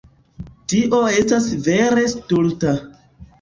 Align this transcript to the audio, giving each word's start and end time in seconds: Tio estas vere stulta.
Tio 0.71 1.01
estas 1.17 1.45
vere 1.67 2.07
stulta. 2.15 2.75